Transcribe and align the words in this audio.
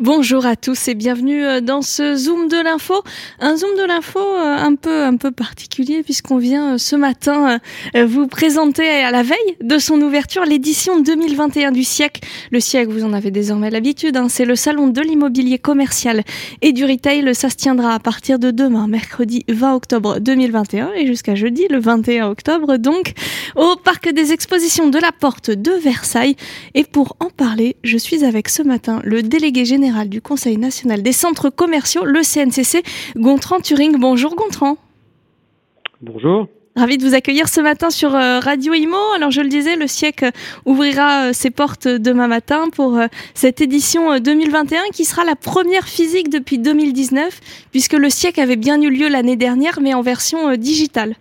Bonjour 0.00 0.46
à 0.46 0.54
tous 0.54 0.86
et 0.86 0.94
bienvenue 0.94 1.44
euh, 1.44 1.60
dans 1.60 1.82
ce 1.82 2.14
Zoom 2.14 2.46
de 2.46 2.62
l'info. 2.62 3.02
Un 3.40 3.56
Zoom 3.56 3.76
de 3.76 3.82
l'info 3.82 4.20
euh, 4.20 4.56
un 4.56 4.76
peu, 4.76 5.02
un 5.02 5.16
peu 5.16 5.32
particulier 5.32 6.04
puisqu'on 6.04 6.36
vient 6.36 6.74
euh, 6.74 6.78
ce 6.78 6.94
matin 6.94 7.58
vous 8.06 8.28
présenter 8.28 8.88
à 8.88 9.10
la 9.10 9.24
veille 9.24 9.56
de 9.60 9.76
son 9.78 10.00
ouverture 10.00 10.44
l'édition 10.44 11.00
2021 11.00 11.72
du 11.72 11.82
siècle. 11.82 12.20
Le 12.52 12.60
siècle, 12.60 12.92
vous 12.92 13.04
en 13.04 13.12
avez 13.12 13.32
désormais 13.32 13.70
l'habitude, 13.70 14.16
hein, 14.16 14.28
c'est 14.28 14.44
le 14.44 14.54
salon 14.54 14.86
de 14.86 15.00
l'immobilier 15.00 15.58
commercial 15.58 16.22
et 16.62 16.72
du 16.72 16.84
retail. 16.84 17.34
Ça 17.34 17.50
se 17.50 17.56
tiendra 17.56 17.94
à 17.94 17.98
partir 17.98 18.38
de 18.38 18.52
demain, 18.52 18.86
mercredi 18.86 19.44
20 19.48 19.74
octobre 19.74 20.20
2021 20.20 20.92
et 20.94 21.06
jusqu'à 21.08 21.34
jeudi 21.34 21.66
le 21.70 21.80
21 21.80 22.28
octobre 22.28 22.76
donc 22.76 23.14
au 23.56 23.74
parc 23.74 24.12
des 24.12 24.30
expositions 24.32 24.90
de 24.90 24.98
la 24.98 25.10
Porte 25.10 25.50
de 25.50 25.72
Versailles. 25.72 26.36
Et 26.74 26.84
pour 26.84 27.16
en 27.18 27.30
parler, 27.30 27.74
je 27.82 27.98
suis 27.98 28.24
avec 28.24 28.48
ce 28.48 28.62
matin 28.62 29.00
le 29.02 29.24
délégué 29.24 29.64
général 29.64 29.87
du 30.06 30.20
Conseil 30.20 30.58
national 30.58 31.02
des 31.02 31.12
centres 31.12 31.50
commerciaux, 31.50 32.04
le 32.04 32.20
CNCC, 32.20 32.82
Gontran 33.16 33.60
Turing. 33.60 33.96
Bonjour 33.98 34.34
Gontran. 34.34 34.76
Bonjour. 36.00 36.48
Ravi 36.76 36.96
de 36.96 37.02
vous 37.02 37.14
accueillir 37.14 37.48
ce 37.48 37.60
matin 37.60 37.90
sur 37.90 38.14
euh, 38.14 38.38
Radio 38.38 38.72
Imo. 38.72 38.96
Alors 39.16 39.30
je 39.30 39.40
le 39.40 39.48
disais, 39.48 39.76
le 39.76 39.86
siècle 39.88 40.30
ouvrira 40.64 41.28
euh, 41.28 41.32
ses 41.32 41.50
portes 41.50 41.88
demain 41.88 42.28
matin 42.28 42.66
pour 42.74 42.96
euh, 42.96 43.06
cette 43.34 43.60
édition 43.60 44.20
2021 44.20 44.90
qui 44.92 45.04
sera 45.04 45.24
la 45.24 45.34
première 45.34 45.88
physique 45.88 46.30
depuis 46.30 46.58
2019 46.58 47.66
puisque 47.72 47.94
le 47.94 48.10
siècle 48.10 48.40
avait 48.40 48.56
bien 48.56 48.80
eu 48.80 48.90
lieu 48.90 49.08
l'année 49.08 49.36
dernière 49.36 49.80
mais 49.82 49.94
en 49.94 50.02
version 50.02 50.54
digitale. 50.54 51.14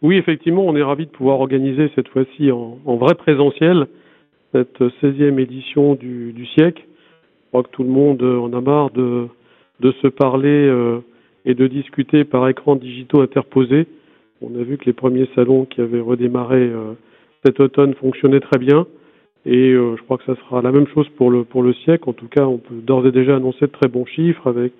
Oui, 0.00 0.16
effectivement, 0.16 0.64
on 0.64 0.76
est 0.76 0.82
ravi 0.82 1.06
de 1.06 1.10
pouvoir 1.10 1.40
organiser 1.40 1.90
cette 1.96 2.08
fois-ci 2.08 2.52
en, 2.52 2.78
en 2.86 2.96
vrai 2.96 3.16
présentiel 3.16 3.88
cette 4.52 4.80
16e 4.80 5.38
édition 5.38 5.94
du, 5.94 6.32
du, 6.32 6.46
siècle. 6.46 6.82
Je 6.86 7.48
crois 7.48 7.62
que 7.62 7.70
tout 7.70 7.82
le 7.82 7.90
monde 7.90 8.22
en 8.22 8.52
a 8.52 8.60
marre 8.60 8.90
de, 8.90 9.28
de 9.80 9.92
se 10.02 10.08
parler 10.08 10.48
euh, 10.48 11.00
et 11.44 11.54
de 11.54 11.66
discuter 11.66 12.24
par 12.24 12.48
écran 12.48 12.76
digitaux 12.76 13.20
interposés. 13.20 13.86
On 14.40 14.58
a 14.58 14.62
vu 14.62 14.78
que 14.78 14.84
les 14.86 14.92
premiers 14.92 15.28
salons 15.34 15.64
qui 15.64 15.80
avaient 15.80 16.00
redémarré 16.00 16.60
euh, 16.60 16.94
cet 17.44 17.60
automne 17.60 17.94
fonctionnaient 17.94 18.40
très 18.40 18.58
bien. 18.58 18.86
Et 19.46 19.72
euh, 19.72 19.96
je 19.96 20.02
crois 20.02 20.18
que 20.18 20.24
ça 20.24 20.36
sera 20.36 20.62
la 20.62 20.72
même 20.72 20.86
chose 20.88 21.08
pour 21.16 21.30
le, 21.30 21.44
pour 21.44 21.62
le 21.62 21.72
siècle. 21.72 22.08
En 22.08 22.12
tout 22.12 22.28
cas, 22.28 22.44
on 22.44 22.58
peut 22.58 22.74
d'ores 22.76 23.06
et 23.06 23.12
déjà 23.12 23.36
annoncer 23.36 23.66
de 23.66 23.72
très 23.72 23.88
bons 23.88 24.06
chiffres 24.06 24.46
avec 24.46 24.72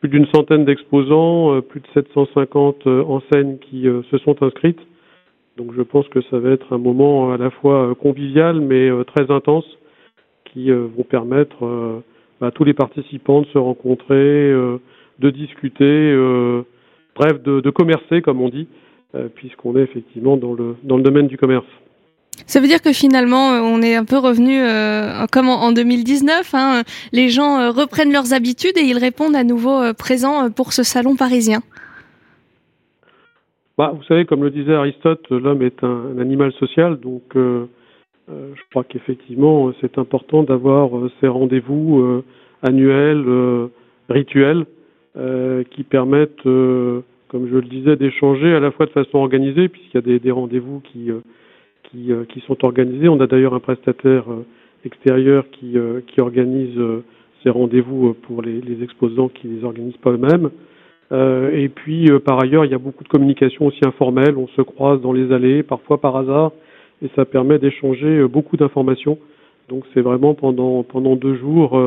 plus 0.00 0.08
d'une 0.08 0.26
centaine 0.34 0.64
d'exposants, 0.64 1.60
plus 1.62 1.80
de 1.80 1.86
750 1.94 2.86
enseignes 2.86 3.58
qui 3.58 3.84
se 4.10 4.18
sont 4.18 4.42
inscrites. 4.42 4.80
Donc 5.56 5.72
je 5.76 5.82
pense 5.82 6.08
que 6.08 6.20
ça 6.30 6.38
va 6.38 6.50
être 6.50 6.72
un 6.72 6.78
moment 6.78 7.32
à 7.32 7.36
la 7.36 7.50
fois 7.50 7.90
euh, 7.90 7.94
convivial 7.94 8.60
mais 8.60 8.88
euh, 8.88 9.04
très 9.04 9.30
intense 9.30 9.66
qui 10.52 10.70
euh, 10.70 10.86
vont 10.96 11.04
permettre 11.04 12.02
à 12.40 12.50
tous 12.50 12.64
les 12.64 12.74
participants 12.74 13.42
de 13.42 13.46
se 13.46 13.58
rencontrer, 13.58 14.52
de 15.18 15.30
discuter, 15.30 16.12
bref, 17.14 17.40
de, 17.42 17.70
commercer 17.70 18.20
comme 18.20 18.42
on 18.42 18.48
dit, 18.48 18.66
puisqu'on 19.36 19.76
est 19.76 19.82
effectivement 19.82 20.36
dans 20.36 20.52
le, 20.52 20.74
dans 20.82 20.96
le 20.96 21.04
domaine 21.04 21.28
du 21.28 21.38
commerce. 21.38 21.64
Ça 22.46 22.60
veut 22.60 22.66
dire 22.66 22.82
que 22.82 22.92
finalement, 22.92 23.50
on 23.50 23.80
est 23.80 23.94
un 23.94 24.04
peu 24.04 24.18
revenu 24.18 24.60
euh, 24.60 25.26
comme 25.30 25.48
en, 25.48 25.70
2019. 25.72 26.52
Hein, 26.52 26.82
les 27.12 27.28
gens 27.28 27.70
reprennent 27.70 28.12
leurs 28.12 28.34
habitudes 28.34 28.76
et 28.76 28.82
ils 28.82 28.98
répondent 28.98 29.36
à 29.36 29.44
nouveau 29.44 29.94
présents 29.94 30.50
pour 30.50 30.72
ce 30.72 30.82
salon 30.82 31.16
parisien. 31.16 31.62
Bah, 33.82 33.90
vous 33.96 34.04
savez, 34.04 34.26
comme 34.26 34.44
le 34.44 34.50
disait 34.50 34.74
Aristote, 34.74 35.28
l'homme 35.28 35.60
est 35.60 35.82
un, 35.82 36.16
animal 36.20 36.52
social, 36.52 37.00
donc 37.00 37.34
euh, 37.34 37.66
euh, 38.30 38.52
je 38.54 38.62
crois 38.70 38.84
qu'effectivement, 38.84 39.72
c'est 39.80 39.98
important 39.98 40.44
d'avoir 40.44 40.96
euh, 40.96 41.10
ces 41.20 41.26
rendez-vous 41.26 42.22
annuels, 42.62 43.24
rituels, 44.08 44.66
qui 45.72 45.82
permettent, 45.82 46.44
comme 46.44 47.48
je 47.50 47.56
le 47.56 47.62
disais, 47.62 47.96
d'échanger 47.96 48.54
à 48.54 48.60
la 48.60 48.70
fois 48.70 48.86
de 48.86 48.92
façon 48.92 49.18
organisée, 49.18 49.68
puisqu'il 49.68 49.96
y 49.96 50.14
a 50.14 50.18
des, 50.20 50.30
rendez-vous 50.30 50.80
qui, 50.84 51.10
sont 52.46 52.64
organisés. 52.64 53.08
On 53.08 53.18
a 53.18 53.26
d'ailleurs 53.26 53.54
un 53.54 53.58
prestataire 53.58 54.26
extérieur 54.84 55.44
qui, 55.50 55.76
organise 56.20 56.78
ces 57.42 57.50
rendez-vous 57.50 58.14
pour 58.14 58.42
les, 58.42 58.60
les 58.60 58.84
exposants 58.84 59.28
qui 59.28 59.48
les 59.48 59.64
organisent 59.64 59.96
pas 59.96 60.12
eux-mêmes. 60.12 60.50
Euh, 61.12 61.50
et 61.52 61.68
puis, 61.68 62.10
euh, 62.10 62.18
par 62.18 62.42
ailleurs, 62.42 62.64
il 62.64 62.70
y 62.70 62.74
a 62.74 62.78
beaucoup 62.78 63.04
de 63.04 63.08
communication 63.08 63.66
aussi 63.66 63.80
informelle. 63.84 64.36
On 64.36 64.48
se 64.48 64.62
croise 64.62 65.00
dans 65.00 65.12
les 65.12 65.32
allées, 65.32 65.62
parfois 65.62 66.00
par 66.00 66.16
hasard, 66.16 66.52
et 67.02 67.10
ça 67.14 67.24
permet 67.24 67.58
d'échanger 67.58 68.06
euh, 68.18 68.28
beaucoup 68.28 68.56
d'informations. 68.56 69.18
Donc, 69.68 69.84
c'est 69.92 70.00
vraiment 70.00 70.34
pendant, 70.34 70.82
pendant 70.82 71.16
deux 71.16 71.36
jours 71.36 71.78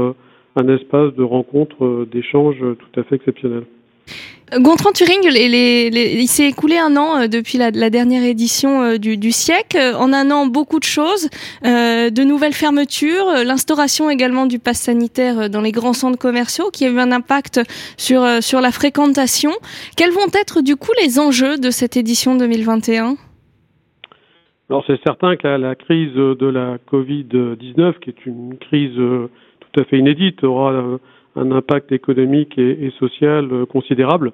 un 0.55 0.67
espace 0.69 1.13
de 1.13 1.23
rencontre, 1.23 2.07
d'échange 2.09 2.55
tout 2.57 2.99
à 2.99 3.03
fait 3.03 3.15
exceptionnel. 3.15 3.63
Gontran 4.53 4.91
Turing, 4.91 5.23
il 5.23 6.27
s'est 6.27 6.47
écoulé 6.47 6.77
un 6.77 6.95
an 6.97 7.21
euh, 7.21 7.27
depuis 7.27 7.57
la, 7.57 7.71
dernière 7.71 8.23
édition 8.23 8.83
euh, 8.83 8.97
du, 8.97 9.31
siècle. 9.31 9.77
En 9.97 10.13
un 10.13 10.29
an, 10.29 10.45
beaucoup 10.45 10.79
de 10.79 10.85
choses, 10.85 11.29
euh, 11.65 12.11
de 12.11 12.23
nouvelles 12.23 12.53
fermetures, 12.53 13.25
l'instauration 13.43 14.09
également 14.09 14.45
du 14.45 14.59
pass 14.59 14.81
sanitaire 14.81 15.49
dans 15.49 15.61
les 15.61 15.71
grands 15.71 15.93
centres 15.93 16.19
commerciaux 16.19 16.69
qui 16.71 16.85
a 16.85 16.89
eu 16.89 16.99
un 16.99 17.11
impact 17.11 17.61
sur, 17.97 18.23
sur 18.41 18.61
la 18.61 18.71
fréquentation. 18.71 19.51
Quels 19.97 20.11
vont 20.11 20.27
être 20.39 20.61
du 20.61 20.75
coup 20.75 20.91
les 21.01 21.19
enjeux 21.19 21.57
de 21.57 21.71
cette 21.71 21.97
édition 21.97 22.35
2021 22.35 23.15
alors 24.67 24.83
c'est 24.87 24.99
certain 25.03 25.35
que 25.35 25.47
la, 25.47 25.75
crise 25.75 26.15
de 26.15 26.47
la 26.47 26.79
Covid-19, 26.91 27.99
qui 27.99 28.09
est 28.09 28.25
une 28.25 28.57
crise 28.57 28.95
tout 28.95 29.79
à 29.79 29.83
fait 29.83 29.99
inédite, 29.99 30.43
aura 30.43 30.97
un 31.35 31.51
impact 31.51 31.91
économique 31.91 32.57
et, 32.57 32.91
social 32.99 33.49
euh, 33.51 33.65
considérable. 33.65 34.31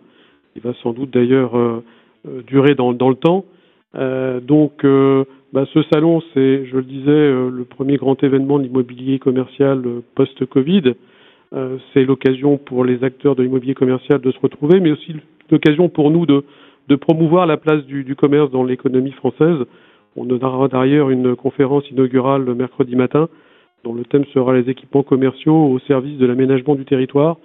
Il 0.55 0.61
va 0.61 0.73
sans 0.83 0.93
doute 0.93 1.11
d'ailleurs 1.11 1.57
euh, 1.57 1.83
euh, 2.27 2.41
durer 2.43 2.75
dans, 2.75 2.91
le 2.91 3.15
temps. 3.15 3.45
donc, 3.93 4.85
bah, 5.53 5.65
ce 5.73 5.83
salon, 5.91 6.21
c'est, 6.33 6.65
je 6.65 6.77
le 6.77 6.83
disais, 6.83 7.29
le 7.51 7.65
premier 7.69 7.97
grand 7.97 8.21
événement 8.23 8.57
de 8.57 8.63
l'immobilier 8.63 9.19
commercial 9.19 9.83
post-Covid. 10.15 10.93
c'est 11.93 12.05
l'occasion 12.05 12.57
pour 12.57 12.85
les 12.85 13.03
acteurs 13.03 13.35
de 13.35 13.43
l'immobilier 13.43 13.73
commercial 13.73 14.21
de 14.21 14.31
se 14.31 14.39
retrouver, 14.39 14.79
mais 14.79 14.91
aussi 14.91 15.15
l'occasion 15.49 15.89
pour 15.89 16.11
nous 16.11 16.25
de, 16.25 16.43
promouvoir 16.95 17.45
la 17.47 17.57
place 17.57 17.83
du, 17.85 18.15
commerce 18.15 18.51
dans 18.51 18.63
l'économie 18.63 19.11
française. 19.11 19.59
On 20.15 20.29
aura 20.29 20.67
d'ailleurs 20.67 21.09
une 21.09 21.35
conférence 21.35 21.89
inaugurale 21.89 22.43
le 22.43 22.53
mercredi 22.53 22.95
matin 22.95 23.27
dont 23.83 23.93
le 23.93 24.03
thème 24.03 24.25
sera 24.33 24.53
les 24.53 24.69
équipements 24.69 25.03
commerciaux 25.03 25.55
au 25.55 25.79
service 25.79 26.17
de 26.17 26.25
l'aménagement 26.25 26.75
du 26.75 26.85
territoire, 26.85 27.37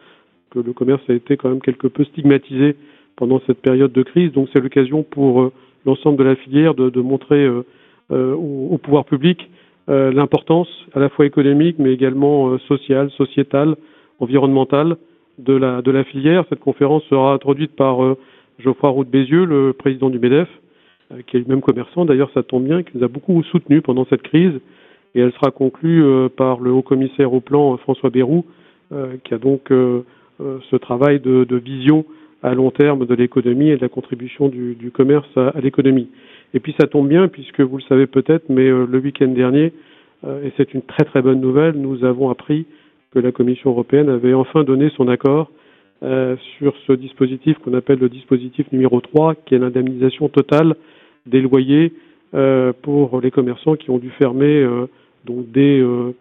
que 0.51 0.59
le 0.59 0.73
commerce 0.73 1.03
a 1.09 1.15
été 1.15 1.37
quand 1.37 1.49
même 1.49 1.61
quelque 1.61 1.87
peu 1.87 2.05
stigmatisé 2.05 2.77
pendant 3.17 3.41
cette 3.47 3.61
période 3.61 3.93
de 3.93 4.03
crise. 4.03 4.33
Donc 4.33 4.49
c'est 4.53 4.61
l'occasion 4.61 5.03
pour 5.03 5.43
euh, 5.43 5.53
l'ensemble 5.85 6.19
de 6.19 6.25
la 6.25 6.37
filière 6.37 6.75
de, 6.75 6.91
de 6.91 7.01
montrer 7.01 7.45
euh, 7.45 7.65
euh 8.13 8.35
au, 8.35 8.79
pouvoir 8.79 9.05
public 9.05 9.51
l'importance 9.89 10.69
à 10.95 10.99
la 10.99 11.09
fois 11.09 11.27
économique 11.27 11.77
mais 11.79 11.93
également 11.93 12.59
sociale, 12.59 13.09
sociétale, 13.13 13.77
environnementale 14.19 14.97
de 15.39 15.55
la, 15.55 15.81
de 15.81 16.03
filière. 16.03 16.45
Cette 16.49 16.59
conférence 16.59 17.05
sera 17.05 17.33
introduite 17.33 17.71
par 17.77 17.99
Geoffroy 18.59 18.91
Roux 18.91 19.05
Bézieux, 19.05 19.45
le 19.45 19.73
président 19.73 20.11
du 20.11 20.19
MEDEF, 20.19 20.49
qui 21.29 21.37
est 21.37 21.41
lui-même 21.41 21.61
commerçant. 21.61 22.05
D'ailleurs, 22.05 22.31
ça 22.35 22.43
tombe 22.43 22.65
bien, 22.65 22.83
qui 22.83 22.97
nous 22.97 23.05
a 23.05 23.09
beaucoup 23.09 23.41
soutenu 23.45 23.81
pendant 23.81 24.05
cette 24.07 24.23
crise 24.23 24.59
et 25.16 25.21
elle 25.21 25.32
sera 25.32 25.50
conclue 25.50 26.04
euh, 26.04 26.28
par 26.28 26.60
le 26.60 26.71
haut 26.71 26.82
commissaire 26.82 27.32
au 27.32 27.41
plan 27.41 27.72
euh, 27.72 27.77
François 27.78 28.10
Bérou, 28.10 28.44
euh, 28.93 29.16
qui 29.25 29.34
a 29.34 29.38
donc 29.38 29.69
ce 29.69 30.77
travail 30.77 31.19
de, 31.19 31.56
vision 31.56 32.05
à 32.43 32.55
long 32.55 32.70
terme 32.70 33.06
de 33.06 33.14
l'économie 33.14 33.70
et 33.70 33.76
de 33.76 33.81
la 33.81 33.88
contribution 33.88 34.49
du, 34.49 34.91
commerce 34.93 35.26
à, 35.35 35.58
l'économie. 35.62 36.08
Et 36.52 36.61
puis 36.61 36.75
ça 36.79 36.87
tombe 36.87 37.08
bien 37.08 37.26
puisque 37.26 37.62
vous 37.62 37.79
le 37.79 37.82
savez 37.85 38.06
peut-être, 38.06 38.44
mais 38.50 38.69
le 38.69 38.99
week-end 38.99 39.29
dernier, 39.29 39.73
et 40.26 40.52
c'est 40.58 40.75
une 40.75 40.82
très 40.82 41.05
très 41.05 41.23
bonne 41.23 41.41
nouvelle, 41.41 41.75
nous 41.76 42.05
avons 42.05 42.29
appris 42.29 42.67
que 43.12 43.19
la 43.19 43.32
Commission 43.32 43.70
européenne 43.70 44.11
avait 44.11 44.35
enfin 44.35 44.62
donné 44.62 44.91
son 44.94 45.08
accord 45.08 45.50
sur 46.58 46.75
ce 46.87 46.93
dispositif 46.93 47.56
qu'on 47.61 47.73
appelle 47.73 47.99
le 47.99 48.11
dispositif 48.11 48.70
numéro 48.73 49.00
3, 49.00 49.37
qui 49.46 49.55
est 49.55 49.58
l'indemnisation 49.58 50.29
totale 50.29 50.76
des 51.25 51.41
loyers 51.41 51.94
pour 52.82 53.23
les 53.23 53.31
commerçants 53.31 53.76
qui 53.76 53.88
ont 53.88 53.99
dû 53.99 54.11
fermer 54.11 54.67
donc 55.26 55.50
dès, 55.50 55.81
euh, 55.81 56.12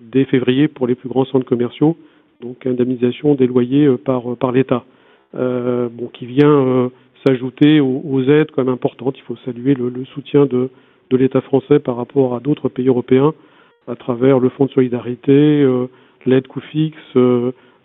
dès 0.00 0.24
février 0.24 0.66
pour 0.66 0.86
les 0.86 0.94
plus 0.94 1.08
grands 1.08 1.26
centres 1.26 1.46
commerciaux, 1.46 1.96
donc 2.40 2.66
indemnisation 2.66 3.34
des 3.34 3.46
loyers 3.46 3.86
euh, 3.86 3.96
par, 3.96 4.36
par 4.36 4.50
l'État, 4.50 4.84
euh, 5.36 5.88
bon, 5.92 6.08
qui 6.08 6.26
vient 6.26 6.90
s'ajouter 7.26 7.80
aux, 7.80 8.22
aides 8.22 8.50
quand 8.50 8.64
même 8.64 8.74
importantes. 8.74 9.16
Il 9.18 9.22
faut 9.22 9.36
saluer 9.44 9.74
le, 9.74 10.04
soutien 10.06 10.46
de, 10.46 10.70
de 11.10 11.16
l'État 11.16 11.40
français 11.42 11.78
par 11.78 11.96
rapport 11.96 12.34
à 12.34 12.40
d'autres 12.40 12.68
pays 12.68 12.88
européens 12.88 13.32
à 13.86 13.96
travers 13.96 14.38
le 14.38 14.48
Fonds 14.48 14.66
de 14.66 14.70
solidarité, 14.70 15.66
l'aide 16.24 16.46
coût 16.46 16.60
fixe, 16.60 17.18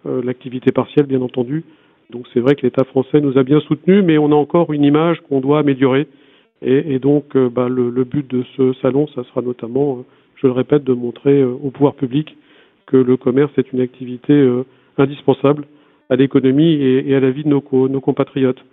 l'activité 0.05 0.71
partielle, 0.71 1.05
bien 1.07 1.21
entendu. 1.21 1.63
Donc 2.09 2.25
c'est 2.33 2.39
vrai 2.39 2.55
que 2.55 2.65
l'État 2.65 2.83
français 2.85 3.19
nous 3.21 3.37
a 3.37 3.43
bien 3.43 3.59
soutenus, 3.61 4.03
mais 4.03 4.17
on 4.17 4.31
a 4.31 4.35
encore 4.35 4.71
une 4.73 4.83
image 4.83 5.19
qu'on 5.21 5.41
doit 5.41 5.59
améliorer. 5.59 6.07
Et, 6.61 6.93
et 6.93 6.99
donc 6.99 7.35
bah, 7.37 7.69
le, 7.69 7.89
le, 7.89 8.03
but 8.03 8.29
de 8.29 8.43
ce 8.55 8.73
salon, 8.81 9.07
ça 9.15 9.23
sera 9.23 9.41
notamment, 9.41 10.03
je 10.41 10.47
le 10.47 10.53
répète, 10.53 10.83
de 10.83 10.94
montrer 10.94 11.44
au 11.44 11.69
pouvoir 11.69 11.95
public 11.95 12.36
que 12.86 12.97
le 12.97 13.18
commerce 13.18 13.51
est 13.57 13.71
une 13.71 13.81
activité 13.81 14.33
indispensable 14.97 15.65
à 16.09 16.15
l'économie 16.15 16.74
et, 16.74 17.13
à 17.13 17.19
la 17.19 17.30
vie 17.30 17.44
de 17.44 17.50
nos, 17.50 17.62
compatriotes. 17.62 18.63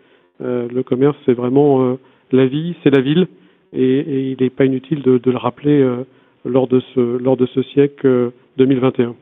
le 0.40 0.82
commerce, 0.82 1.16
c'est 1.26 1.34
vraiment 1.34 1.98
la 2.32 2.46
vie, 2.46 2.74
c'est 2.82 2.90
la 2.90 3.00
ville, 3.00 3.26
et, 3.72 4.30
il 4.30 4.36
n'est 4.40 4.50
pas 4.50 4.64
inutile 4.64 5.02
de, 5.02 5.20
le 5.24 5.36
rappeler 5.36 5.80
euh, 5.80 6.04
lors, 6.44 6.68
de 6.68 6.80
ce, 6.94 7.18
lors 7.18 7.36
de 7.36 7.46
ce 7.46 7.62
siècle 7.62 8.32
2021. 8.56 9.14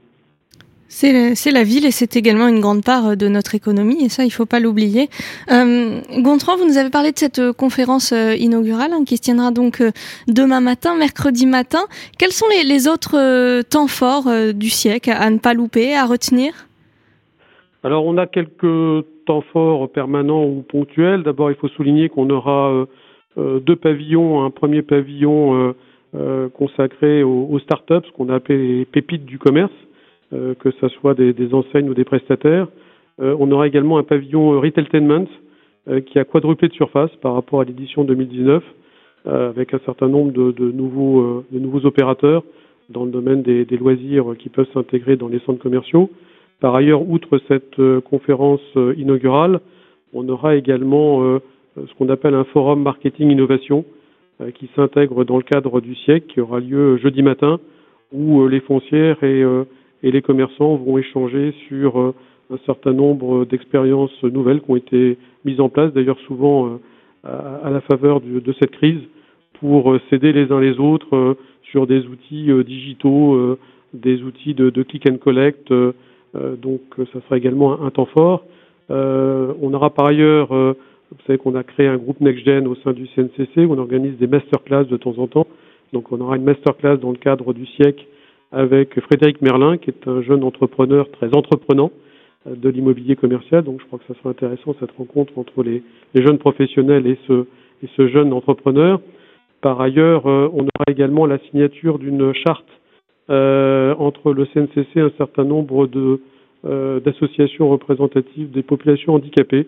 Euh, 1.02 1.32
c'est 1.34 1.50
la 1.50 1.64
ville 1.64 1.84
et 1.84 1.90
c'est 1.90 2.16
également 2.16 2.46
une 2.48 2.60
grande 2.60 2.84
part 2.84 3.06
euh, 3.06 3.14
de 3.16 3.28
notre 3.28 3.54
économie 3.54 4.04
et 4.04 4.08
ça 4.08 4.24
il 4.24 4.30
faut 4.30 4.46
pas 4.46 4.60
l'oublier. 4.60 5.08
Euh, 5.50 6.00
Gontran, 6.18 6.56
vous 6.56 6.66
nous 6.66 6.78
avez 6.78 6.90
parlé 6.90 7.12
de 7.12 7.18
cette 7.18 7.52
conférence 7.52 8.12
inaugurale 8.38 8.92
hein, 8.92 9.04
qui 9.04 9.16
se 9.16 9.22
tiendra 9.22 9.50
donc 9.50 9.82
demain 10.28 10.60
matin, 10.60 10.96
mercredi 10.96 11.46
matin. 11.46 11.84
Quels 12.18 12.32
sont 12.32 12.46
les, 12.48 12.88
autres 12.88 13.62
temps 13.62 13.86
forts 13.86 14.28
du 14.54 14.68
siècle 14.68 15.10
à 15.10 15.30
ne 15.30 15.38
pas 15.38 15.54
louper, 15.54 15.94
à 15.94 16.04
retenir? 16.04 16.52
Alors 17.82 18.04
on 18.04 18.18
a 18.18 18.26
quelques 18.26 19.06
temps 19.26 19.42
forts 19.52 19.88
permanents 19.90 20.44
ou 20.44 20.62
ponctuels. 20.62 21.22
D'abord 21.22 21.50
il 21.50 21.56
faut 21.56 21.68
souligner 21.68 22.08
qu'on 22.08 22.28
aura 22.30 22.86
euh, 23.36 23.60
deux 23.60 23.76
pavillons, 23.76 24.44
un 24.44 24.50
premier 24.50 24.82
pavillon 24.82 25.54
euh, 25.54 25.72
euh, 26.14 26.48
consacré 26.48 27.22
aux, 27.22 27.48
aux 27.50 27.58
startups, 27.58 28.06
ce 28.06 28.12
qu'on 28.12 28.28
a 28.28 28.36
appelé 28.36 28.78
les 28.78 28.84
pépites 28.84 29.24
du 29.24 29.38
commerce, 29.38 29.72
que 30.58 30.70
ce 30.80 30.88
soit 30.88 31.14
des, 31.14 31.54
enseignes 31.54 31.88
ou 31.88 31.94
des 31.94 32.04
prestataires. 32.04 32.68
on 33.18 33.50
aura 33.52 33.66
également 33.66 33.98
un 33.98 34.02
pavillon 34.02 34.60
Retailtainment 34.60 35.26
qui 36.06 36.18
a 36.18 36.24
quadruplé 36.24 36.68
de 36.68 36.72
surface 36.74 37.10
par 37.20 37.34
rapport 37.34 37.60
à 37.60 37.64
l'édition 37.64 38.04
2019, 38.04 38.62
avec 39.26 39.74
un 39.74 39.80
certain 39.84 40.08
nombre 40.08 40.32
de, 40.32 40.72
nouveaux, 40.72 41.86
opérateurs 41.86 42.42
dans 42.88 43.04
le 43.04 43.10
domaine 43.10 43.42
des, 43.42 43.64
loisirs 43.76 44.34
qui 44.38 44.48
peuvent 44.48 44.68
s'intégrer 44.74 45.16
dans 45.16 45.28
les 45.28 45.38
centres 45.40 45.62
commerciaux. 45.62 46.10
Par 46.60 46.74
ailleurs, 46.74 47.08
outre 47.08 47.38
cette 47.48 47.80
conférence 48.02 48.62
inaugurale, 48.96 49.60
on 50.14 50.28
aura 50.28 50.56
également 50.56 51.22
euh, 51.76 51.86
ce 51.88 51.94
qu'on 51.94 52.08
appelle 52.08 52.34
un 52.34 52.44
forum 52.44 52.82
marketing 52.82 53.30
innovation 53.30 53.84
euh, 54.40 54.50
qui 54.52 54.70
s'intègre 54.74 55.24
dans 55.24 55.36
le 55.36 55.42
cadre 55.42 55.80
du 55.80 55.94
siècle 55.94 56.26
qui 56.32 56.40
aura 56.40 56.60
lieu 56.60 56.96
jeudi 56.98 57.22
matin 57.22 57.58
où 58.12 58.42
euh, 58.42 58.48
les 58.48 58.60
foncières 58.60 59.22
et, 59.22 59.44
et 60.04 60.10
les 60.10 60.22
commerçants 60.22 60.76
vont 60.76 60.98
échanger 60.98 61.52
sur 61.66 61.96
un 61.98 62.58
certain 62.66 62.92
nombre 62.92 63.46
d'expériences 63.46 64.22
nouvelles 64.22 64.60
qui 64.60 64.70
ont 64.70 64.76
été 64.76 65.16
mises 65.44 65.60
en 65.60 65.70
place, 65.70 65.92
d'ailleurs 65.92 66.18
souvent 66.26 66.78
à, 67.24 67.70
la 67.70 67.80
faveur 67.80 68.20
de 68.20 68.54
cette 68.60 68.72
crise, 68.72 69.00
pour 69.60 69.96
s'aider 70.10 70.32
les 70.32 70.52
uns 70.52 70.60
les 70.60 70.78
autres 70.78 71.36
sur 71.62 71.86
des 71.86 72.06
outils 72.06 72.50
digitaux, 72.66 73.56
des 73.94 74.22
outils 74.22 74.52
de, 74.52 74.68
de, 74.68 74.82
click 74.82 75.08
and 75.10 75.16
collect. 75.16 75.72
donc 75.72 76.82
ça 76.98 77.20
sera 77.22 77.38
également 77.38 77.82
un, 77.82 77.90
temps 77.90 78.08
fort. 78.14 78.44
on 78.90 79.72
aura 79.72 79.88
par 79.88 80.06
ailleurs 80.06 80.50
vous 81.14 81.22
savez 81.26 81.38
qu'on 81.38 81.54
a 81.54 81.62
créé 81.62 81.86
un 81.86 81.96
groupe 81.96 82.20
NextGen 82.20 82.66
au 82.66 82.74
sein 82.76 82.92
du 82.92 83.06
CNCC 83.08 83.64
où 83.64 83.72
on 83.72 83.78
organise 83.78 84.18
des 84.18 84.26
masterclass 84.26 84.84
de 84.84 84.96
temps 84.96 85.14
en 85.18 85.28
temps. 85.28 85.46
Donc 85.92 86.10
on 86.12 86.20
aura 86.20 86.36
une 86.36 86.44
masterclass 86.44 86.96
dans 86.96 87.10
le 87.12 87.16
cadre 87.16 87.54
du 87.54 87.66
siècle 87.66 88.04
avec 88.54 88.98
Frédéric 89.00 89.42
Merlin, 89.42 89.76
qui 89.76 89.90
est 89.90 90.06
un 90.08 90.22
jeune 90.22 90.44
entrepreneur 90.44 91.10
très 91.10 91.34
entreprenant 91.34 91.90
euh, 92.46 92.54
de 92.54 92.68
l'immobilier 92.68 93.16
commercial. 93.16 93.64
Donc 93.64 93.80
je 93.80 93.86
crois 93.86 93.98
que 93.98 94.12
ça 94.12 94.18
sera 94.20 94.30
intéressant 94.30 94.74
cette 94.78 94.92
rencontre 94.92 95.36
entre 95.36 95.62
les, 95.62 95.82
jeunes 96.14 96.38
professionnels 96.38 97.06
et 97.06 97.18
ce, 97.26 98.08
jeune 98.08 98.32
entrepreneur. 98.32 99.00
Par 99.60 99.80
ailleurs, 99.80 100.26
euh, 100.26 100.48
on 100.52 100.62
aura 100.62 100.84
également 100.88 101.26
la 101.26 101.38
signature 101.50 101.98
d'une 101.98 102.32
charte 102.32 102.68
euh, 103.30 103.94
entre 103.98 104.32
le 104.32 104.46
CNCC 104.46 104.86
et 104.96 105.00
un 105.00 105.12
certain 105.18 105.44
nombre 105.44 105.88
d'associations 107.04 107.68
représentatives 107.68 108.50
des 108.50 108.62
populations 108.62 109.14
handicapées 109.14 109.66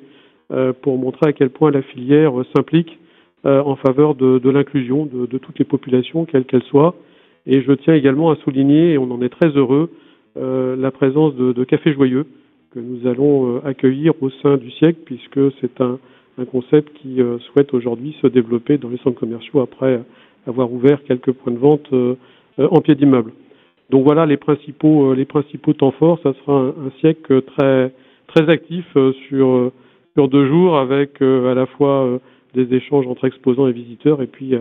pour 0.81 0.97
montrer 0.97 1.31
à 1.31 1.33
quel 1.33 1.51
point 1.51 1.73
la 1.73 1.83
filière 1.83 2.33
s'implique 2.55 2.99
en 3.45 3.75
faveur 3.77 4.15
de, 4.15 4.49
l'inclusion 4.49 5.05
de, 5.05 5.39
toutes 5.39 5.59
les 5.59 5.65
populations, 5.65 6.25
quelles 6.25 6.45
qu'elles 6.45 6.63
soient. 6.63 6.95
Et 7.47 7.63
je 7.63 7.73
tiens 7.73 7.95
également 7.95 8.31
à 8.31 8.37
souligner, 8.37 8.93
et 8.93 8.99
on 8.99 9.11
en 9.11 9.23
est 9.23 9.29
très 9.29 9.49
heureux, 9.49 9.91
euh, 10.37 10.77
la 10.77 10.91
présence 10.91 11.35
de, 11.35 11.65
Café 11.65 11.93
Joyeux 11.93 12.27
que 12.73 12.81
nous 12.81 13.07
allons 13.07 13.65
accueillir 13.65 14.13
au 14.21 14.29
sein 14.29 14.57
du 14.57 14.71
siècle, 14.71 14.99
puisque 15.05 15.41
c'est 15.61 15.81
un, 15.81 15.99
concept 16.53 16.93
qui 16.99 17.19
souhaite 17.47 17.73
aujourd'hui 17.73 18.15
se 18.21 18.27
développer 18.27 18.77
dans 18.77 18.91
les 18.91 18.99
centres 18.99 19.19
commerciaux 19.19 19.61
après 19.61 20.03
avoir 20.47 20.71
ouvert 20.71 21.03
quelques 21.05 21.33
points 21.33 21.55
de 21.55 21.57
vente 21.57 21.89
en 22.59 22.81
pied 22.83 22.95
d'immeuble. 22.95 23.33
Donc 23.89 24.05
voilà 24.05 24.27
les 24.27 24.37
principaux, 24.37 25.15
temps 25.73 25.93
forts. 25.93 26.21
Ça 26.23 26.35
sera 26.35 26.75
un, 26.77 26.91
siècle 27.01 27.41
très, 27.41 27.91
actif 28.51 28.85
sur 29.29 29.73
deux 30.27 30.49
jours 30.49 30.79
avec 30.79 31.21
euh, 31.21 31.53
à 31.53 31.55
la 31.55 31.67
fois 31.67 32.07
euh, 32.07 32.19
des 32.55 32.75
échanges 32.75 33.07
entre 33.07 33.27
exposants 33.27 33.69
et 33.69 33.73
visiteurs 33.73 34.23
et 34.23 34.27
puis 34.27 34.55
euh, 34.55 34.61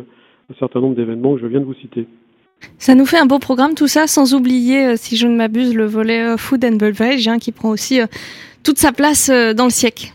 un 0.52 0.54
certain 0.60 0.82
nombre 0.82 0.96
d'événements 0.96 1.36
que 1.36 1.42
je 1.42 1.48
viens 1.48 1.62
de 1.62 1.66
vous 1.66 1.74
citer. 1.76 2.06
Ça 2.78 2.96
nous 2.96 3.06
fait 3.06 3.18
un 3.18 3.26
beau 3.26 3.40
programme 3.40 3.76
tout 3.76 3.88
ça, 3.88 4.08
sans 4.08 4.34
oublier, 4.34 4.98
si 4.98 5.18
je 5.18 5.28
ne 5.28 5.36
m'abuse, 5.36 5.76
le 5.76 5.86
volet 5.86 6.38
Food 6.38 6.64
and 6.66 6.78
Beverage 6.78 7.28
hein, 7.28 7.38
qui 7.40 7.52
prend 7.52 7.70
aussi 7.70 8.00
toute 8.64 8.78
sa 8.78 8.92
place 8.92 9.30
dans 9.30 9.66
le 9.66 9.70
siècle. 9.70 10.14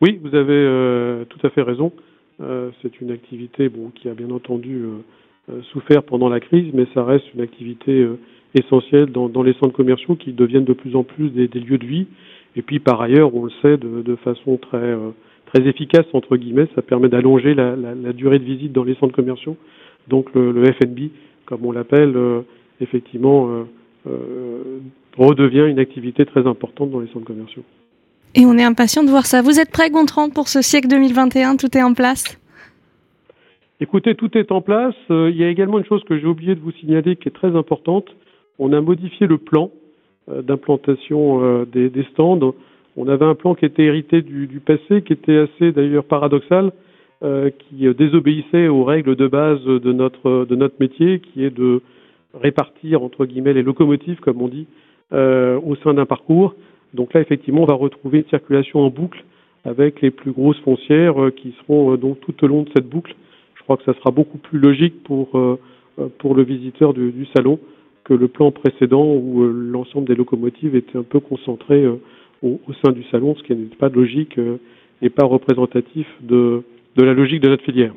Oui, 0.00 0.18
vous 0.22 0.34
avez 0.34 1.24
tout 1.28 1.46
à 1.46 1.50
fait 1.50 1.62
raison. 1.62 1.92
C'est 2.38 3.00
une 3.00 3.12
activité 3.12 3.70
qui 3.94 4.08
a 4.08 4.14
bien 4.14 4.30
entendu 4.30 4.82
souffert 5.72 6.02
pendant 6.02 6.28
la 6.28 6.40
crise, 6.40 6.72
mais 6.74 6.86
ça 6.92 7.04
reste 7.04 7.24
une 7.34 7.40
activité 7.40 8.06
essentielle 8.54 9.06
dans, 9.06 9.42
les 9.42 9.54
centres 9.54 9.74
commerciaux 9.74 10.16
qui 10.16 10.32
deviennent 10.32 10.64
de 10.64 10.72
plus 10.72 10.96
en 10.96 11.02
plus 11.02 11.30
des, 11.30 11.48
lieux 11.48 11.78
de 11.78 11.86
vie 11.86 12.06
et 12.56 12.62
puis 12.62 12.78
par 12.78 13.00
ailleurs, 13.00 13.34
on 13.34 13.44
le 13.44 13.52
sait 13.62 13.76
de, 13.76 14.16
façon 14.16 14.56
très 14.56 14.78
euh, 14.78 15.10
très 15.46 15.66
efficace 15.66 16.06
entre 16.12 16.36
guillemets, 16.36 16.68
ça 16.74 16.82
permet 16.82 17.08
d'allonger 17.08 17.54
la, 17.54 18.12
durée 18.12 18.38
de 18.38 18.44
visite 18.44 18.72
dans 18.72 18.84
les 18.84 18.94
centres 18.96 19.14
commerciaux. 19.14 19.56
Donc 20.08 20.34
le, 20.34 20.52
le 20.52 20.72
FNB, 20.72 21.10
comme 21.46 21.64
on 21.64 21.72
l'appelle, 21.72 22.16
euh, 22.16 22.42
effectivement 22.80 23.48
euh, 23.48 23.64
euh, 24.06 24.80
redevient 25.16 25.66
une 25.68 25.78
activité 25.78 26.26
très 26.26 26.46
importante 26.46 26.90
dans 26.90 27.00
les 27.00 27.08
centres 27.08 27.26
commerciaux. 27.26 27.62
Et 28.34 28.44
on 28.46 28.58
est 28.58 28.64
impatient 28.64 29.04
de 29.04 29.10
voir 29.10 29.26
ça. 29.26 29.42
Vous 29.42 29.60
êtes 29.60 29.70
prêt, 29.70 29.90
Gontran, 29.90 30.28
pour 30.28 30.48
ce 30.48 30.60
siècle 30.60 30.88
2021 30.88 31.56
Tout 31.56 31.76
est 31.76 31.82
en 31.82 31.94
place? 31.94 32.38
Écoutez, 33.80 34.14
tout 34.14 34.36
est 34.36 34.50
en 34.50 34.60
place. 34.60 34.94
Euh, 35.10 35.30
il 35.30 35.36
y 35.36 35.44
a 35.44 35.48
également 35.48 35.78
une 35.78 35.84
chose 35.84 36.02
que 36.04 36.18
j'ai 36.18 36.26
oublié 36.26 36.54
de 36.54 36.60
vous 36.60 36.72
signaler 36.72 37.16
qui 37.16 37.28
est 37.28 37.32
très 37.32 37.54
importante. 37.56 38.06
On 38.58 38.72
a 38.72 38.80
modifié 38.80 39.26
le 39.26 39.38
plan 39.38 39.70
euh, 40.30 40.42
d'implantation 40.42 41.42
euh, 41.42 41.64
des, 41.64 41.90
des, 41.90 42.04
stands. 42.12 42.54
On 42.96 43.08
avait 43.08 43.24
un 43.24 43.34
plan 43.34 43.54
qui 43.54 43.64
était 43.64 43.84
hérité 43.84 44.22
du, 44.22 44.46
du 44.46 44.60
passé, 44.60 45.02
qui 45.02 45.12
était 45.12 45.38
assez 45.38 45.72
d'ailleurs 45.72 46.04
paradoxal, 46.04 46.72
qui 47.58 47.86
désobéissait 47.94 48.68
aux 48.68 48.84
règles 48.84 49.16
de 49.16 49.26
base 49.26 49.64
de 49.64 49.92
notre 49.92 50.44
de 50.44 50.56
notre 50.56 50.74
métier, 50.78 51.20
qui 51.20 51.44
est 51.44 51.50
de 51.50 51.80
répartir 52.34 53.02
entre 53.02 53.24
guillemets 53.24 53.54
les 53.54 53.62
locomotives, 53.62 54.20
comme 54.20 54.42
on 54.42 54.48
dit, 54.48 54.66
euh, 55.12 55.58
au 55.64 55.74
sein 55.76 55.94
d'un 55.94 56.06
parcours. 56.06 56.54
Donc 56.92 57.14
là, 57.14 57.20
effectivement, 57.20 57.62
on 57.62 57.66
va 57.66 57.74
retrouver 57.74 58.18
une 58.18 58.28
circulation 58.28 58.80
en 58.80 58.90
boucle 58.90 59.24
avec 59.64 60.02
les 60.02 60.10
plus 60.10 60.32
grosses 60.32 60.58
foncières 60.60 61.22
euh, 61.22 61.30
qui 61.30 61.54
seront 61.62 61.96
donc 61.96 62.20
tout 62.20 62.44
au 62.44 62.46
long 62.46 62.62
de 62.62 62.68
cette 62.76 62.88
boucle. 62.88 63.14
Je 63.54 63.62
crois 63.62 63.76
que 63.78 63.84
ça 63.84 63.94
sera 63.94 64.10
beaucoup 64.10 64.38
plus 64.38 64.58
logique 64.58 65.02
pour 65.04 65.40
pour 66.18 66.34
le 66.34 66.42
visiteur 66.42 66.92
du, 66.92 67.26
salon 67.34 67.58
que 68.04 68.14
le 68.14 68.28
plan 68.28 68.50
précédent 68.50 69.04
où 69.04 69.42
euh, 69.42 69.52
l'ensemble 69.52 70.06
des 70.06 70.14
locomotives 70.14 70.76
était 70.76 70.98
un 70.98 71.02
peu 71.02 71.20
concentré 71.20 71.82
euh, 71.82 71.96
au, 72.42 72.60
au, 72.68 72.72
sein 72.84 72.92
du 72.92 73.02
salon, 73.04 73.34
ce 73.36 73.42
qui 73.42 73.54
n'est 73.54 73.64
pas 73.76 73.88
logique 73.88 74.38
euh, 74.38 74.58
et 75.00 75.08
pas 75.08 75.24
représentatif 75.24 76.06
de, 76.20 76.62
de 76.96 77.02
la 77.02 77.14
logique 77.14 77.40
de 77.40 77.48
notre 77.48 77.64
filière. 77.64 77.92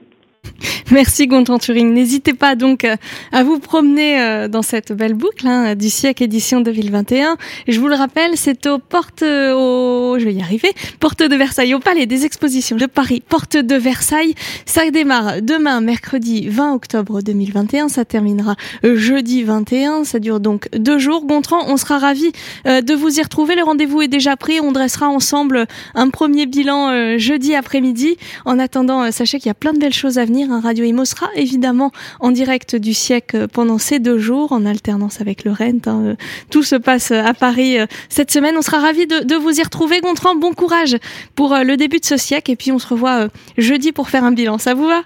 Merci 0.92 1.27
Gontran 1.27 1.58
Turing. 1.58 1.94
N'hésitez 1.94 2.34
pas 2.34 2.56
donc 2.56 2.84
euh, 2.84 2.96
à 3.32 3.44
vous 3.44 3.60
promener 3.60 4.22
euh, 4.22 4.48
dans 4.48 4.62
cette 4.62 4.94
belle 4.94 5.13
boucle 5.13 5.48
hein, 5.48 5.75
du 5.75 5.89
siècle 5.89 6.24
édition 6.24 6.62
2021. 6.62 7.38
Je 7.68 7.80
vous 7.80 7.88
le 7.88 7.96
rappelle, 7.96 8.32
c'est 8.36 8.68
aux 8.68 8.80
portes, 8.80 9.24
euh, 9.24 9.54
au, 9.54 10.20
je 10.20 10.25
vais 10.25 10.34
y 10.34 10.42
arriver, 10.42 10.72
porte 11.00 11.24
de 11.24 11.36
Versailles, 11.36 11.74
au 11.74 11.80
Palais 11.80 12.06
des 12.06 12.25
Expositions 12.25 12.77
de 12.77 12.86
Paris, 12.86 13.22
porte 13.27 13.58
de 13.58 13.75
Versailles. 13.75 14.34
Ça 14.66 14.89
démarre 14.89 15.42
demain, 15.42 15.82
mercredi 15.82 16.48
20 16.48 16.74
octobre 16.74 17.22
2021. 17.22 17.89
Ça 17.89 18.06
terminera 18.06 18.56
jeudi 18.84 19.44
21. 19.44 20.04
Ça 20.04 20.20
dure 20.20 20.39
donc 20.39 20.70
deux 20.75 21.00
jours. 21.00 21.25
Gontran, 21.25 21.66
on 21.68 21.77
sera 21.77 22.00
ravis 22.00 22.32
de 22.66 22.94
vous 22.94 23.20
y 23.20 23.22
retrouver. 23.22 23.56
Le 23.56 23.63
rendez-vous 23.63 24.01
est 24.01 24.08
déjà 24.08 24.38
pris. 24.38 24.60
On 24.60 24.72
dressera 24.72 25.10
ensemble 25.10 25.66
un 25.96 26.10
premier 26.10 26.46
bilan 26.46 27.18
jeudi 27.18 27.56
après-midi. 27.56 28.18
En 28.46 28.60
attendant, 28.60 29.12
sachez 29.12 29.39
qu'il 29.39 29.48
y 29.48 29.51
a 29.51 29.56
plein 29.56 29.74
de 29.74 29.80
belles 29.80 29.94
choses 29.94 30.18
à 30.18 30.25
venir 30.25 30.37
Un 30.44 30.60
Radio 30.60 30.86
Imo 30.86 31.06
sera 31.06 31.27
évidemment 31.36 31.91
en 32.20 32.32
direct 32.32 32.75
du 32.75 32.94
siècle 32.94 33.48
pendant 33.48 33.77
ces 33.77 34.00
deux 34.00 34.17
jours, 34.17 34.51
en 34.51 34.65
alternance 34.65 35.22
avec 35.22 35.44
le 35.44 35.51
Rent. 35.51 35.88
Hein. 35.88 36.15
Tout 36.51 36.63
se 36.63 36.75
passe 36.75 37.12
à 37.12 37.34
Paris 37.34 37.77
cette 38.10 38.32
semaine. 38.32 38.56
On 38.58 38.62
sera 38.62 38.79
ravis 38.79 39.08
de, 39.08 39.36
vous 39.36 39.60
y 39.60 39.63
retrouver. 39.63 40.00
Gontran, 40.01 40.36
bon 40.36 40.53
courage 40.53 40.98
pour 41.36 41.56
le 41.56 41.75
début 41.77 42.00
de 42.00 42.06
ce 42.06 42.17
siècle. 42.17 42.51
Et 42.51 42.56
puis 42.56 42.72
on 42.72 42.79
se 42.79 42.88
revoit 42.88 43.27
jeudi 43.58 43.91
pour 43.91 44.10
faire 44.10 44.24
un 44.24 44.32
bilan. 44.32 44.58
Ça 44.58 44.74
vous 44.74 44.88
va? 44.88 45.01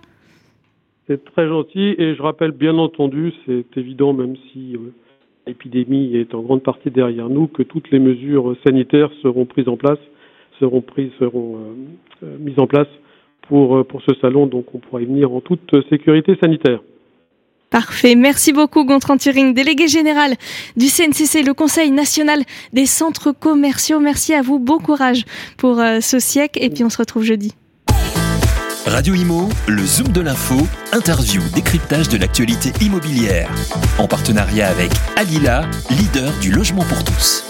C'est 1.08 1.24
très 1.26 1.48
gentil. 1.48 1.96
Et 1.98 2.16
je 2.16 2.22
rappelle 2.22 2.52
bien 2.52 2.78
entendu, 2.78 3.34
c'est 3.46 3.66
évident, 3.78 4.14
même 4.14 4.36
si 4.52 4.76
l'épidémie 5.48 6.16
est 6.16 6.34
en 6.34 6.42
grande 6.42 6.64
partie 6.64 6.92
derrière 6.92 7.30
nous, 7.30 7.48
que 7.48 7.64
toutes 7.64 7.90
les 7.92 8.00
mesures 8.00 8.56
sanitaires 8.66 9.12
seront 9.22 9.46
prises 9.46 9.68
en 9.68 9.78
place, 9.78 10.00
seront 10.60 10.82
prises, 10.82 11.12
seront 11.20 11.58
euh, 11.58 12.26
euh, 12.26 12.38
mises 12.40 12.60
en 12.60 12.68
place 12.68 12.88
pour, 13.52 13.76
euh, 13.76 13.84
pour 13.84 14.02
ce 14.02 14.16
salon, 14.22 14.48
donc 14.48 14.74
on 14.74 14.78
pourra 14.78 15.02
y 15.02 15.06
venir 15.06 15.34
en 15.34 15.42
toute 15.42 15.76
sécurité 15.90 16.38
sanitaire. 16.42 16.80
Parfait. 17.70 18.16
Merci 18.16 18.54
beaucoup, 18.54 18.86
Gontran 18.86 19.18
Turing, 19.18 19.54
délégué 19.54 19.90
général 19.90 20.36
du 20.78 20.88
CNCC, 20.88 21.44
le 21.44 21.54
Conseil 21.54 21.92
national 21.92 22.44
des 22.72 22.86
centres 22.86 23.34
commerciaux. 23.34 24.00
Merci 24.00 24.34
à 24.34 24.42
vous. 24.42 24.58
Bon 24.58 24.78
courage 24.78 25.26
pour 25.58 25.78
ce 26.02 26.20
siècle. 26.20 26.60
Et 26.62 26.70
puis, 26.70 26.84
on 26.84 26.90
se 26.90 26.98
retrouve 26.98 27.24
jeudi. 27.24 27.54
Radio 28.86 29.14
Imo, 29.14 29.48
le 29.68 29.86
Zoom 29.86 30.10
de 30.10 30.22
l'info, 30.22 30.56
interview, 30.92 31.42
décryptage 31.54 32.10
de 32.10 32.18
l'actualité 32.18 32.72
immobilière. 32.84 33.50
En 34.00 34.08
partenariat 34.08 34.68
avec 34.68 34.92
Alila, 35.16 35.62
leader 35.92 36.32
du 36.42 36.52
logement 36.52 36.84
pour 36.84 37.04
tous. 37.04 37.46